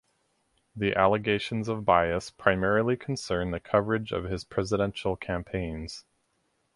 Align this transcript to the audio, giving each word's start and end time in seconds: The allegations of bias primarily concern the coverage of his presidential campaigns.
The 0.75 0.95
allegations 0.95 1.67
of 1.67 1.85
bias 1.85 2.31
primarily 2.31 2.97
concern 2.97 3.51
the 3.51 3.59
coverage 3.59 4.11
of 4.11 4.23
his 4.23 4.43
presidential 4.43 5.15
campaigns. 5.15 6.05